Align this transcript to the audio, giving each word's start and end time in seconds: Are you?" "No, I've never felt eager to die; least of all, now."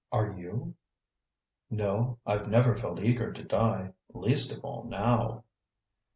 Are 0.11 0.31
you?" 0.31 0.73
"No, 1.69 2.17
I've 2.25 2.47
never 2.49 2.73
felt 2.73 3.03
eager 3.03 3.31
to 3.31 3.43
die; 3.43 3.93
least 4.11 4.51
of 4.51 4.65
all, 4.65 4.83
now." 4.83 5.43